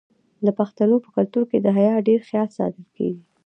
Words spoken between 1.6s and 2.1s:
د حیا